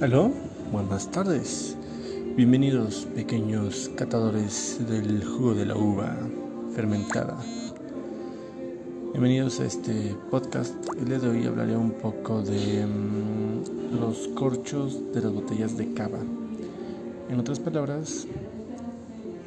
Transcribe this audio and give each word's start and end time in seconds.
Aló, 0.00 0.32
buenas 0.72 1.08
tardes. 1.12 1.76
Bienvenidos, 2.36 3.06
pequeños 3.14 3.92
catadores 3.96 4.80
del 4.88 5.24
jugo 5.24 5.54
de 5.54 5.66
la 5.66 5.76
uva 5.76 6.16
fermentada. 6.74 7.38
Bienvenidos 9.12 9.60
a 9.60 9.66
este 9.66 10.16
podcast. 10.32 10.74
El 10.98 11.04
día 11.04 11.20
de 11.20 11.28
hoy 11.28 11.46
hablaré 11.46 11.76
un 11.76 11.92
poco 11.92 12.42
de 12.42 12.84
mm, 12.84 14.00
los 14.00 14.28
corchos 14.34 15.00
de 15.14 15.20
las 15.20 15.32
botellas 15.32 15.76
de 15.76 15.94
cava. 15.94 16.18
En 17.30 17.38
otras 17.38 17.60
palabras, 17.60 18.26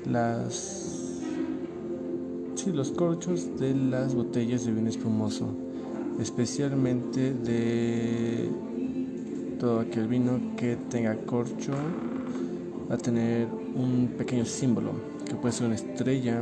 las 0.06 1.12
sí, 2.56 2.72
los 2.72 2.92
corchos 2.92 3.60
de 3.60 3.76
las 3.76 4.16
botellas 4.16 4.66
de 4.66 4.72
vino 4.72 4.90
espumoso, 4.90 5.50
especialmente 6.22 7.34
de 7.34 8.50
todo 9.60 9.80
aquel 9.80 10.08
vino 10.08 10.40
que 10.56 10.76
tenga 10.90 11.16
corcho 11.16 11.74
va 12.90 12.96
a 12.96 12.98
tener 12.98 13.48
un 13.76 14.14
pequeño 14.18 14.46
símbolo 14.46 14.92
que 15.26 15.36
puede 15.36 15.54
ser 15.54 15.68
una 15.68 15.76
estrella, 15.76 16.42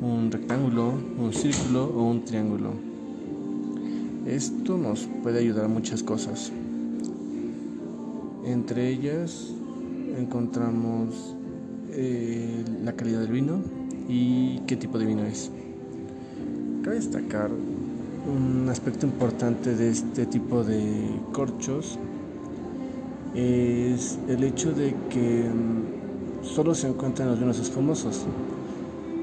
un 0.00 0.30
rectángulo, 0.30 0.88
un 1.18 1.32
círculo 1.32 1.84
o 1.84 2.02
un 2.08 2.24
triángulo. 2.24 2.72
Esto 4.26 4.78
nos 4.78 5.06
puede 5.22 5.40
ayudar 5.40 5.66
a 5.66 5.68
muchas 5.68 6.02
cosas. 6.02 6.50
Entre 8.44 8.88
ellas 8.88 9.50
encontramos 10.18 11.36
eh, 11.92 12.64
la 12.82 12.94
calidad 12.94 13.20
del 13.20 13.32
vino 13.32 13.60
y 14.08 14.60
qué 14.66 14.76
tipo 14.76 14.98
de 14.98 15.06
vino 15.06 15.24
es. 15.24 15.50
Cabe 16.82 16.96
destacar 16.96 17.50
un 17.50 18.68
aspecto 18.70 19.06
importante 19.06 19.76
de 19.76 19.90
este 19.90 20.26
tipo 20.26 20.64
de 20.64 20.80
corchos 21.32 21.98
es 23.34 24.18
el 24.28 24.44
hecho 24.44 24.72
de 24.72 24.94
que 25.10 25.48
mm, 25.48 26.44
solo 26.44 26.74
se 26.74 26.88
encuentran 26.88 27.28
los 27.28 27.38
vinos 27.38 27.58
espumosos. 27.58 28.26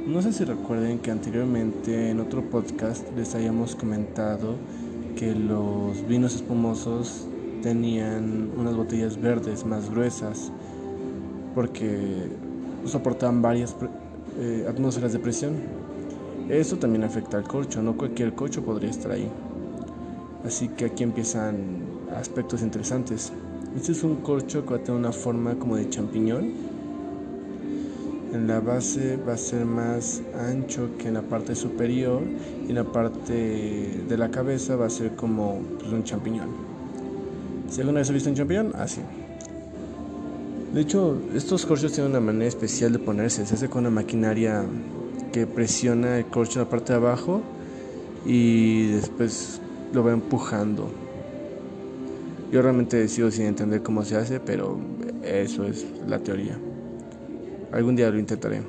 No 0.08 0.22
sé 0.22 0.34
si 0.34 0.44
recuerden 0.44 1.00
que 1.00 1.12
anteriormente 1.12 2.10
en 2.10 2.20
otro 2.20 2.42
podcast 2.42 3.06
les 3.16 3.34
habíamos 3.36 3.76
comentado 3.76 4.56
que 5.16 5.34
los 5.36 6.06
vinos 6.08 6.36
espumosos 6.36 7.28
tenían 7.62 8.50
unas 8.58 8.76
botellas 8.76 9.22
verdes 9.22 9.66
más 9.66 9.90
gruesas 9.90 10.52
porque 11.54 12.28
soportaban 12.86 13.42
varias 13.42 13.76
eh, 14.40 14.66
atmósferas 14.68 15.14
de 15.14 15.20
presión. 15.20 15.54
Eso 16.50 16.78
también 16.78 17.04
afecta 17.04 17.38
al 17.38 17.44
corcho, 17.44 17.82
no 17.82 17.96
cualquier 17.96 18.34
corcho 18.34 18.64
podría 18.64 18.90
estar 18.90 19.12
ahí. 19.12 19.30
Así 20.46 20.68
que 20.70 20.86
aquí 20.86 21.04
empiezan 21.04 21.84
aspectos 22.16 22.62
interesantes. 22.62 23.32
Este 23.76 23.94
es 23.94 24.04
un 24.04 24.18
corcho 24.18 24.66
que 24.66 24.72
va 24.72 24.76
a 24.76 24.80
tener 24.80 25.00
una 25.00 25.14
forma 25.14 25.56
como 25.56 25.78
de 25.78 25.90
champiñón. 25.90 26.52
En 28.34 28.46
la 28.46 28.60
base 28.60 29.18
va 29.18 29.34
a 29.34 29.38
ser 29.38 29.66
más 29.66 30.22
ancho 30.38 30.90
que 30.98 31.08
en 31.08 31.14
la 31.14 31.22
parte 31.22 31.56
superior 31.56 32.22
y 32.66 32.70
en 32.70 32.76
la 32.76 32.84
parte 32.84 34.04
de 34.08 34.18
la 34.18 34.30
cabeza 34.30 34.76
va 34.76 34.88
a 34.88 34.90
ser 34.90 35.16
como 35.16 35.62
pues, 35.80 35.90
un 35.90 36.04
champiñón. 36.04 36.50
¿Si 37.70 37.80
alguna 37.80 38.00
vez 38.00 38.10
has 38.10 38.14
visto 38.14 38.30
un 38.30 38.36
champiñón? 38.36 38.74
Así. 38.76 39.00
de 40.74 40.82
hecho, 40.82 41.18
estos 41.34 41.66
corchos 41.66 41.94
tienen 41.94 42.12
una 42.12 42.20
manera 42.20 42.48
especial 42.48 42.92
de 42.92 43.00
ponerse. 43.00 43.46
Se 43.46 43.54
hace 43.56 43.70
con 43.70 43.86
una 43.86 43.90
maquinaria 43.90 44.66
que 45.32 45.48
presiona 45.48 46.18
el 46.18 46.26
corcho 46.26 46.60
en 46.60 46.66
la 46.66 46.70
parte 46.70 46.92
de 46.92 46.98
abajo 46.98 47.42
y 48.26 48.88
después 48.88 49.62
lo 49.94 50.04
va 50.04 50.12
empujando 50.12 50.90
yo 52.52 52.62
realmente 52.62 53.08
sigo 53.08 53.32
sin 53.32 53.46
entender 53.46 53.82
cómo 53.82 54.04
se 54.04 54.18
hace, 54.18 54.42
pero 54.42 54.78
eso 55.24 55.66
es 55.66 55.86
la 56.06 56.20
teoría. 56.20 56.60
Algún 57.72 57.96
día 57.96 58.12
lo 58.12 58.20
intentaré. 58.20 58.62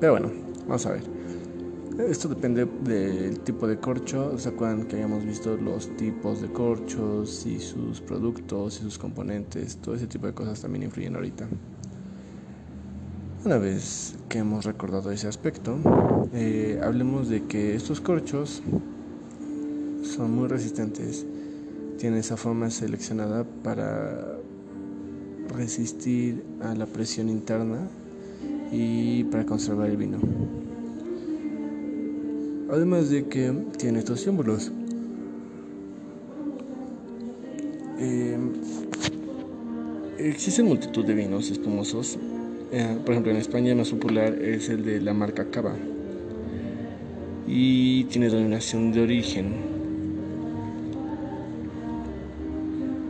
Pero 0.00 0.12
bueno, 0.12 0.32
vamos 0.66 0.86
a 0.86 0.92
ver. 0.92 1.02
Esto 2.08 2.28
depende 2.28 2.66
del 2.84 3.40
tipo 3.40 3.66
de 3.66 3.78
corcho. 3.78 4.38
¿Se 4.38 4.48
acuerdan 4.48 4.86
que 4.86 4.96
habíamos 4.96 5.24
visto 5.24 5.56
los 5.56 5.94
tipos 5.96 6.40
de 6.40 6.48
corchos 6.48 7.44
y 7.46 7.58
sus 7.58 8.00
productos 8.00 8.78
y 8.78 8.82
sus 8.82 8.98
componentes? 8.98 9.76
Todo 9.76 9.94
ese 9.94 10.06
tipo 10.06 10.26
de 10.26 10.32
cosas 10.32 10.60
también 10.62 10.84
influyen 10.84 11.16
ahorita. 11.16 11.46
Una 13.44 13.58
vez 13.58 14.16
que 14.28 14.38
hemos 14.38 14.64
recordado 14.64 15.10
ese 15.10 15.28
aspecto, 15.28 15.78
eh, 16.32 16.80
hablemos 16.82 17.28
de 17.28 17.44
que 17.44 17.74
estos 17.74 18.00
corchos 18.00 18.62
son 20.02 20.34
muy 20.34 20.48
resistentes 20.48 21.26
tiene 21.98 22.18
esa 22.18 22.36
forma 22.36 22.70
seleccionada 22.70 23.44
para 23.62 24.36
resistir 25.54 26.42
a 26.60 26.74
la 26.74 26.86
presión 26.86 27.28
interna 27.28 27.88
y 28.70 29.24
para 29.24 29.46
conservar 29.46 29.90
el 29.90 29.96
vino. 29.96 30.18
Además 32.70 33.10
de 33.10 33.26
que 33.26 33.52
tiene 33.78 34.00
estos 34.00 34.20
símbolos. 34.20 34.72
Eh, 37.98 38.36
existen 40.18 40.66
multitud 40.66 41.04
de 41.04 41.14
vinos 41.14 41.50
espumosos. 41.50 42.18
Eh, 42.72 42.98
por 43.04 43.12
ejemplo, 43.12 43.32
en 43.32 43.38
España 43.38 43.70
el 43.70 43.78
más 43.78 43.90
popular 43.90 44.34
es 44.34 44.68
el 44.68 44.84
de 44.84 45.00
la 45.00 45.14
marca 45.14 45.50
Cava. 45.50 45.76
Y 47.46 48.04
tiene 48.04 48.28
denominación 48.28 48.92
de 48.92 49.02
origen 49.02 49.75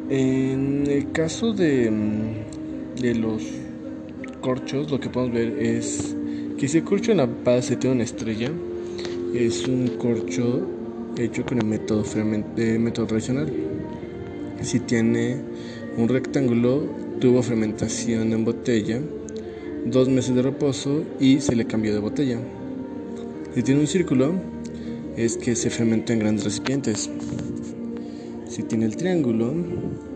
En 0.08 0.86
el 0.86 1.10
caso 1.10 1.52
de, 1.52 1.90
mm, 1.90 3.00
de 3.00 3.14
los 3.16 3.42
corchos, 4.40 4.88
lo 4.90 5.00
que 5.00 5.08
podemos 5.08 5.34
ver 5.34 5.58
es 5.58 6.14
que 6.56 6.68
si 6.68 6.78
el 6.78 6.84
corcho 6.84 7.10
en 7.10 7.16
la 7.16 7.26
base 7.26 7.74
tiene 7.74 7.96
una 7.96 8.04
estrella, 8.04 8.50
es 9.34 9.66
un 9.66 9.88
corcho 9.98 10.64
hecho 11.18 11.44
con 11.44 11.58
el 11.58 11.66
método, 11.66 12.04
método 12.56 13.06
tradicional. 13.06 13.52
Si 14.62 14.78
tiene 14.80 15.38
un 15.96 16.08
rectángulo, 16.08 16.84
tuvo 17.20 17.42
fermentación 17.42 18.32
en 18.32 18.44
botella, 18.44 19.00
dos 19.86 20.08
meses 20.08 20.34
de 20.34 20.42
reposo 20.42 21.02
y 21.18 21.40
se 21.40 21.56
le 21.56 21.66
cambió 21.66 21.92
de 21.92 21.98
botella. 21.98 22.38
Si 23.54 23.62
tiene 23.62 23.80
un 23.80 23.86
círculo, 23.86 24.34
es 25.16 25.36
que 25.36 25.56
se 25.56 25.68
fermentó 25.70 26.12
en 26.12 26.20
grandes 26.20 26.44
recipientes. 26.44 27.10
Si 28.56 28.62
tiene 28.62 28.86
el 28.86 28.96
triángulo, 28.96 29.52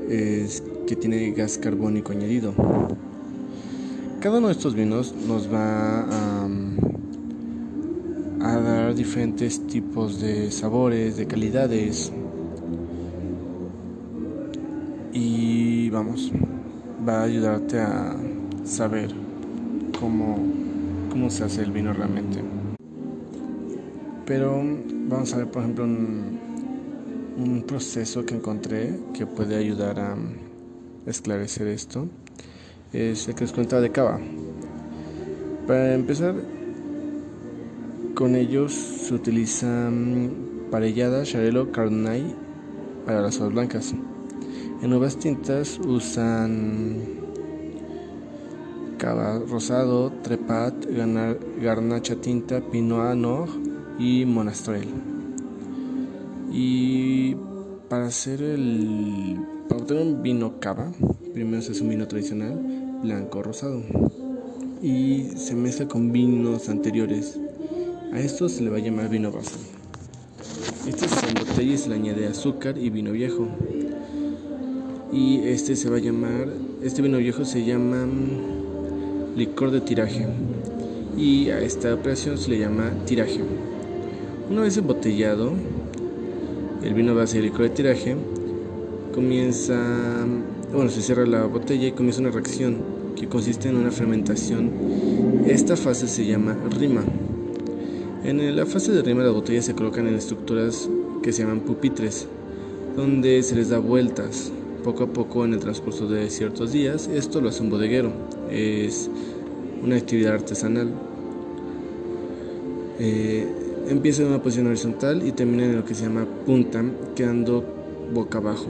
es 0.08 0.62
que 0.86 0.96
tiene 0.96 1.32
gas 1.32 1.58
carbónico 1.58 2.12
añadido. 2.12 2.54
Cada 4.18 4.38
uno 4.38 4.46
de 4.46 4.54
estos 4.54 4.74
vinos 4.74 5.14
nos 5.28 5.52
va 5.52 6.06
a, 8.40 8.58
dar 8.62 8.94
diferentes 8.94 9.66
tipos 9.66 10.22
de 10.22 10.50
sabores, 10.50 11.18
de 11.18 11.26
calidades. 11.26 12.10
Y 15.12 15.90
vamos, 15.90 16.32
va 17.06 17.20
a 17.20 17.24
ayudarte 17.24 17.78
a 17.78 18.16
saber 18.64 19.10
cómo, 20.00 20.38
cómo 21.10 21.28
se 21.28 21.44
hace 21.44 21.60
el 21.60 21.72
vino 21.72 21.92
realmente. 21.92 22.42
Pero 24.24 24.62
vamos 25.10 25.34
a 25.34 25.36
ver, 25.36 25.50
por 25.50 25.62
ejemplo, 25.62 25.84
un, 25.84 26.50
un 27.40 27.62
proceso 27.62 28.24
que 28.26 28.34
encontré 28.34 28.98
que 29.14 29.26
puede 29.26 29.56
ayudar 29.56 29.98
a 29.98 30.16
esclarecer 31.06 31.66
esto 31.68 32.06
es 32.92 33.28
el 33.28 33.34
que 33.34 33.44
les 33.44 33.52
cuenta 33.52 33.80
de 33.80 33.90
cava. 33.90 34.20
Para 35.66 35.94
empezar, 35.94 36.34
con 38.14 38.34
ellos 38.36 38.72
se 38.72 39.14
utilizan 39.14 40.30
parellada, 40.70 41.22
charelo, 41.22 41.72
carnay 41.72 42.34
para 43.06 43.22
las 43.22 43.38
uvas 43.38 43.52
blancas. 43.52 43.94
En 44.82 44.90
nuevas 44.90 45.16
tintas 45.16 45.78
usan 45.78 46.98
cava 48.98 49.38
rosado, 49.48 50.12
trepat, 50.22 50.75
garnacha 51.62 52.16
tinta, 52.16 52.60
pinot 52.60 53.14
noir 53.14 53.48
y 53.98 54.25
monastrell. 54.26 55.09
Para 57.90 58.06
hacer 58.06 58.40
el. 58.40 59.37
Para 59.69 59.81
obtener 59.81 60.04
un 60.04 60.22
vino 60.22 60.60
cava, 60.60 60.92
primero 61.34 61.60
se 61.60 61.72
hace 61.72 61.82
un 61.82 61.88
vino 61.88 62.06
tradicional, 62.06 62.56
blanco 63.02 63.40
o 63.40 63.42
rosado. 63.42 63.82
Y 64.81 65.32
se 65.34 65.56
mezcla 65.56 65.88
con 65.88 66.12
vinos 66.12 66.69
anteriores. 66.69 67.37
A 68.12 68.20
esto 68.20 68.48
se 68.48 68.62
le 68.62 68.70
va 68.70 68.76
a 68.76 68.81
llamar 68.81 69.08
vino 69.08 69.32
base. 69.32 69.56
Este 70.87 71.08
se 71.08 71.26
embotella 71.31 71.72
y 71.72 71.78
se 71.78 71.88
le 71.88 71.96
añade 71.96 72.28
azúcar 72.28 72.78
y 72.78 72.90
vino 72.90 73.10
viejo. 73.10 73.48
Y 75.12 75.40
este 75.48 75.75
se 75.75 75.90
va 75.90 75.96
a 75.96 76.00
llamar. 76.00 76.46
Este 76.84 77.02
vino 77.02 77.19
viejo 77.19 77.44
se 77.44 77.64
llama 77.64 78.06
mm, 78.06 79.36
licor 79.36 79.72
de 79.72 79.81
tiraje. 79.81 80.28
Y 81.19 81.50
a 81.50 81.60
esta 81.60 81.93
operación 81.93 82.38
se 82.38 82.50
le 82.50 82.60
llama 82.60 82.93
tiraje. 83.04 83.40
Una 84.48 84.60
vez 84.60 84.76
embotellado, 84.76 85.54
el 86.82 86.94
vino 86.94 87.15
licor 87.15 87.62
de 87.62 87.71
tiraje, 87.71 88.17
comienza 89.15 89.77
bueno, 90.73 90.88
se 90.88 91.03
cierra 91.03 91.27
la 91.27 91.47
botella 91.47 91.88
y 91.88 91.93
comienza 91.93 92.21
una 92.21 92.31
reacción 92.31 92.77
que 93.17 93.27
consiste 93.29 93.69
en 93.69 93.77
una 93.77 93.91
fermentación. 93.91 94.71
Esta 95.47 95.77
fase 95.77 96.06
se 96.06 96.25
llama 96.25 96.56
rima. 96.79 97.03
En 98.23 98.55
la 98.55 98.67
fase 98.67 98.93
de 98.93 99.03
rima 99.03 99.25
las 99.25 99.32
botellas 99.32 99.65
se 99.65 99.75
colocan 99.75 100.06
en 100.06 100.15
estructuras 100.15 100.88
que 101.25 101.32
se 101.32 101.43
llaman 101.43 101.61
pupitres, 101.61 102.29
donde 102.97 103.43
se 103.43 103.56
les 103.56 103.71
da 103.71 103.79
vueltas 103.79 104.53
poco 104.85 105.05
a 105.05 105.06
poco 105.09 105.44
en 105.44 105.55
el 105.55 105.59
transcurso 105.59 106.06
de 106.06 106.31
ciertos 106.31 106.71
días. 106.71 107.09
Esto 107.12 107.41
lo 107.41 107.49
hace 107.49 107.62
un 107.62 107.71
bodeguero, 107.71 108.12
es 108.49 109.11
una 109.82 109.97
actividad 109.97 110.35
artesanal. 110.35 110.93
Eh, 113.00 113.47
empieza 113.90 114.22
en 114.22 114.28
una 114.28 114.42
posición 114.42 114.69
horizontal 114.69 115.26
y 115.26 115.32
termina 115.32 115.64
en 115.64 115.76
lo 115.76 115.84
que 115.84 115.94
se 115.94 116.04
llama 116.04 116.25
punta, 116.46 116.84
quedando 117.14 117.64
boca 118.14 118.38
abajo. 118.38 118.66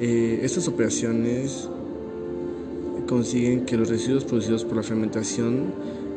Eh, 0.00 0.40
estas 0.42 0.66
operaciones 0.68 1.68
consiguen 3.06 3.64
que 3.64 3.76
los 3.76 3.88
residuos 3.88 4.24
producidos 4.24 4.64
por 4.64 4.76
la 4.76 4.82
fermentación 4.82 5.72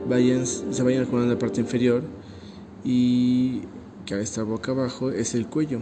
vayan, 0.08 0.46
se 0.46 0.84
vayan 0.84 1.04
acumulando 1.04 1.34
en 1.34 1.38
la 1.38 1.40
parte 1.40 1.62
inferior 1.62 2.04
y 2.84 3.62
que 4.06 4.16
al 4.16 4.22
estar 4.22 4.46
boca 4.46 4.72
abajo 4.72 5.12
es 5.12 5.36
el 5.36 5.48
cuello. 5.48 5.82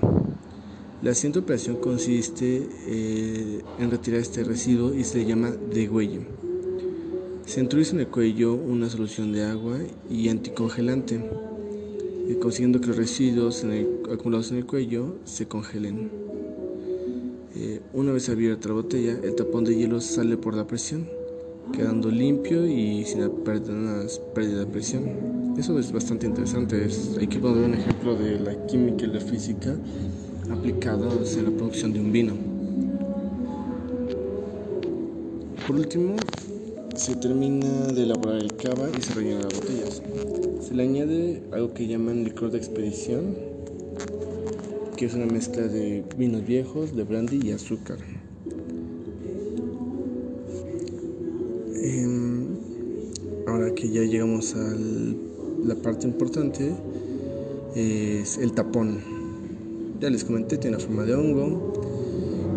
La 1.02 1.14
siguiente 1.14 1.40
operación 1.40 1.78
consiste 1.78 2.68
eh, 2.88 3.62
en 3.80 3.92
retirar 3.92 4.20
este 4.20 4.44
residuo 4.44 4.94
y 4.94 5.04
se 5.04 5.26
llama 5.26 5.52
degüello. 5.52 6.47
Se 7.48 7.62
introduce 7.62 7.94
en 7.94 8.02
el 8.02 8.08
cuello 8.10 8.56
una 8.56 8.90
solución 8.90 9.32
de 9.32 9.46
agua 9.46 9.78
y 10.10 10.28
anticongelante, 10.28 11.16
eh, 12.28 12.38
consiguiendo 12.42 12.82
que 12.82 12.88
los 12.88 12.98
residuos 12.98 13.66
acumulados 14.12 14.52
en 14.52 14.58
el 14.58 14.66
cuello 14.66 15.16
se 15.24 15.48
congelen. 15.48 16.12
Eh, 17.56 17.80
una 17.94 18.12
vez 18.12 18.28
abierta 18.28 18.68
la 18.68 18.74
botella, 18.74 19.18
el 19.24 19.34
tapón 19.36 19.64
de 19.64 19.78
hielo 19.78 20.02
sale 20.02 20.36
por 20.36 20.56
la 20.56 20.68
presión, 20.68 21.08
quedando 21.72 22.12
limpio 22.12 22.68
y 22.68 23.06
sin 23.06 23.22
pérdida 23.46 24.60
de 24.60 24.66
presión. 24.66 25.56
Eso 25.58 25.80
es 25.80 25.94
bastante 25.94 26.28
interesante. 26.28 26.86
aquí 27.16 27.38
podemos 27.38 27.62
ver 27.62 27.70
un 27.70 27.76
ejemplo 27.76 28.16
de 28.16 28.42
la 28.42 28.66
química 28.66 29.06
y 29.06 29.08
la 29.08 29.22
física 29.22 29.74
aplicados 30.52 31.38
en 31.38 31.46
la 31.46 31.52
producción 31.52 31.94
de 31.94 32.02
un 32.02 32.12
vino. 32.12 32.34
Por 35.66 35.78
último, 35.78 36.18
se 36.98 37.16
termina 37.16 37.88
de 37.94 38.04
elaborar 38.04 38.42
el 38.42 38.56
cava 38.56 38.90
y 38.98 39.02
se 39.02 39.14
rellena 39.14 39.42
las 39.42 39.54
botellas. 39.54 40.02
Se 40.62 40.74
le 40.74 40.84
añade 40.84 41.44
algo 41.52 41.74
que 41.74 41.88
llaman 41.88 42.24
licor 42.24 42.50
de 42.50 42.58
expedición, 42.58 43.36
que 44.96 45.06
es 45.06 45.14
una 45.14 45.28
mezcla 45.28 45.62
de 45.62 46.04
vinos 46.18 46.46
viejos, 46.46 46.96
de 46.96 47.04
brandy 47.04 47.40
y 47.44 47.52
azúcar. 47.52 48.00
Em, 51.76 52.48
ahora 53.46 53.76
que 53.76 53.90
ya 53.90 54.02
llegamos 54.02 54.56
a 54.56 54.76
la 55.66 55.76
parte 55.76 56.08
importante, 56.08 56.74
es 57.76 58.40
el 58.40 58.54
tapón. 58.54 59.02
Ya 60.02 60.10
les 60.10 60.24
comenté, 60.24 60.58
tiene 60.58 60.78
una 60.78 60.86
forma 60.86 61.04
de 61.06 61.14
hongo 61.14 61.74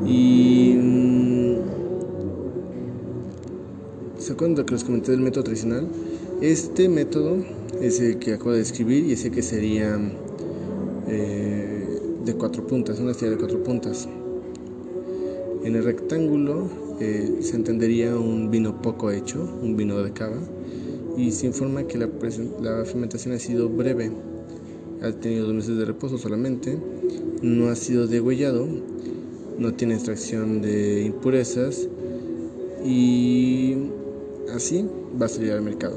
y 0.07 0.77
¿Se 4.31 4.35
acuerdan 4.35 4.65
que 4.65 4.75
les 4.75 4.85
comenté 4.85 5.11
del 5.11 5.23
método 5.23 5.43
tradicional? 5.43 5.89
Este 6.41 6.89
método 6.89 7.39
es 7.81 7.99
el 7.99 8.21
que 8.21 8.35
acabo 8.35 8.53
de 8.53 8.59
describir 8.59 9.05
y 9.07 9.15
ese 9.15 9.33
que 9.33 9.43
sería 9.43 9.99
eh, 11.09 12.01
de 12.25 12.35
cuatro 12.35 12.65
puntas, 12.65 13.01
una 13.01 13.11
estrella 13.11 13.33
de 13.33 13.39
cuatro 13.39 13.61
puntas. 13.65 14.09
En 15.65 15.75
el 15.75 15.83
rectángulo 15.83 16.71
eh, 17.01 17.39
se 17.41 17.57
entendería 17.57 18.17
un 18.17 18.53
vino 18.53 18.81
poco 18.81 19.11
hecho, 19.11 19.53
un 19.61 19.77
vino 19.77 20.01
de 20.01 20.13
cava, 20.13 20.39
y 21.17 21.33
se 21.33 21.49
informa 21.49 21.89
que 21.89 21.99
la, 21.99 22.09
la 22.63 22.85
fermentación 22.85 23.35
ha 23.35 23.39
sido 23.41 23.69
breve, 23.69 24.13
ha 25.03 25.11
tenido 25.11 25.47
dos 25.47 25.55
meses 25.55 25.77
de 25.77 25.85
reposo 25.87 26.19
solamente, 26.19 26.79
no 27.43 27.69
ha 27.69 27.75
sido 27.75 28.07
degüellado, 28.07 28.69
no 29.59 29.75
tiene 29.75 29.95
extracción 29.95 30.63
de 30.63 31.03
impurezas 31.03 31.89
y 32.85 33.77
Así 34.55 34.85
va 35.21 35.27
a 35.27 35.29
salir 35.29 35.53
al 35.53 35.63
mercado. 35.63 35.97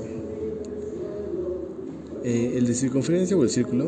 Eh, 2.24 2.54
el 2.56 2.68
de 2.68 2.74
circunferencia 2.74 3.36
o 3.36 3.44
el 3.44 3.50
círculo 3.50 3.88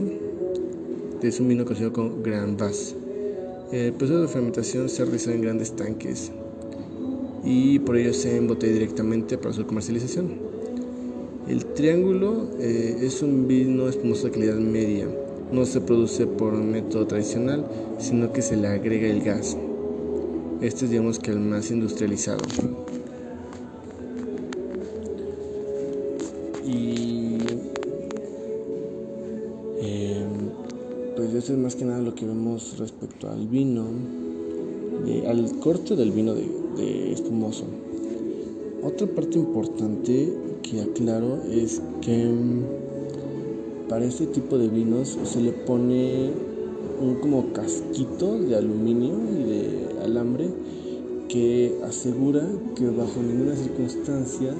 es 1.22 1.40
un 1.40 1.48
vino 1.48 1.66
conocido 1.66 1.94
como 1.94 2.22
Grand 2.22 2.60
Bass. 2.60 2.96
El 3.72 3.94
proceso 3.94 4.22
de 4.22 4.28
fermentación 4.28 4.90
se 4.90 5.04
realiza 5.04 5.34
en 5.34 5.42
grandes 5.42 5.76
tanques 5.76 6.32
y 7.44 7.80
por 7.80 7.98
ello 7.98 8.14
se 8.14 8.38
embotella 8.38 8.74
directamente 8.74 9.38
para 9.38 9.54
su 9.54 9.66
comercialización. 9.66 10.34
El 11.48 11.66
triángulo 11.66 12.50
eh, 12.60 12.98
es 13.02 13.22
un 13.22 13.48
vino 13.48 13.88
espumoso 13.88 14.26
de 14.26 14.32
calidad 14.32 14.56
media. 14.56 15.08
No 15.52 15.66
se 15.66 15.80
produce 15.80 16.26
por 16.26 16.54
método 16.54 17.06
tradicional, 17.06 17.66
sino 18.00 18.34
que 18.34 18.42
se 18.42 18.58
le 18.58 18.68
agrega 18.68 19.08
el 19.08 19.22
gas. 19.22 19.56
Este 20.62 20.86
es 20.86 20.92
digamos 20.92 21.20
que 21.20 21.32
el 21.32 21.40
más 21.40 21.70
industrializado. 21.70 22.40
Pues 31.16 31.34
eso 31.34 31.54
es 31.54 31.60
más 31.60 31.76
que 31.76 31.86
nada 31.86 32.00
lo 32.02 32.14
que 32.14 32.26
vemos 32.26 32.78
respecto 32.78 33.30
al 33.30 33.48
vino, 33.48 33.86
al 35.28 35.60
corte 35.60 35.96
del 35.96 36.12
vino 36.12 36.34
de, 36.34 37.12
espumoso. 37.14 37.64
Otra 38.84 39.08
parte 39.08 39.40
importante 39.40 40.34
que 40.62 40.82
aclaro 40.82 41.42
es 41.50 41.82
que 42.02 42.24
em, 42.24 42.64
para 43.88 44.06
este 44.06 44.28
tipo 44.28 44.58
de 44.58 44.68
vinos 44.68 45.18
se 45.24 45.42
le 45.42 45.52
pone 45.52 46.32
un 47.02 47.16
como 47.16 47.54
casquito 47.54 48.38
de 48.38 48.56
aluminio 48.56 49.16
y 49.32 49.44
de 49.44 50.04
alambre 50.04 50.50
que 51.30 51.80
asegura 51.84 52.48
que 52.76 52.88
bajo 52.90 53.22
ninguna 53.22 53.56
circunstancia 53.56 54.54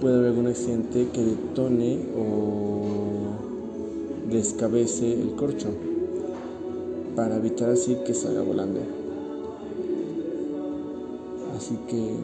puede 0.00 0.16
haber 0.16 0.30
algún 0.30 0.46
accidente 0.46 1.08
que 1.12 1.22
detone 1.22 1.98
o 2.16 3.51
descabece 4.32 5.20
el 5.20 5.34
corcho 5.36 5.68
para 7.14 7.36
evitar 7.36 7.70
así 7.70 7.98
que 8.06 8.14
salga 8.14 8.42
volando. 8.42 8.80
Así 11.56 11.78
que 11.88 12.16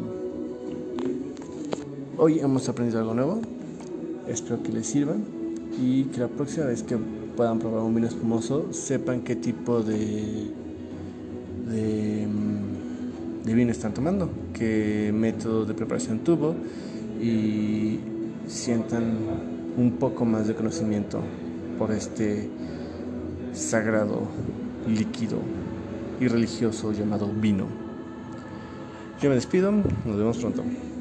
hoy 2.17 2.41
hemos 2.41 2.69
aprendido 2.69 3.01
algo 3.01 3.15
nuevo. 3.15 3.41
Espero 4.27 4.63
que 4.63 4.73
les 4.73 4.87
sirva 4.87 5.15
y 5.81 6.05
que 6.05 6.21
la 6.21 6.29
próxima 6.29 6.67
vez 6.67 6.83
que 6.83 6.97
puedan 7.37 7.59
probar 7.59 7.83
un 7.83 7.95
vino 7.95 8.07
espumoso 8.07 8.73
sepan 8.73 9.21
qué 9.23 9.37
tipo 9.37 9.83
de, 9.83 10.51
de, 11.71 12.27
de 13.45 13.55
vino 13.55 13.71
están 13.71 13.95
tomando, 13.95 14.29
qué 14.53 15.13
método 15.15 15.65
de 15.65 15.75
preparación 15.75 16.21
tuvo 16.21 16.55
y 17.23 18.01
sientan 18.49 19.19
un 19.77 19.93
poco 19.93 20.25
más 20.25 20.49
de 20.49 20.55
conocimiento 20.55 21.21
por 21.79 21.93
este 21.93 22.49
sagrado 23.53 24.23
líquido 24.87 25.39
y 26.21 26.29
religioso 26.29 26.93
llamado 26.93 27.29
vino. 27.29 27.67
Yo 29.21 29.29
me 29.29 29.37
despido, 29.37 29.73
nos 29.73 30.17
vemos 30.17 30.39
pronto. 30.39 30.63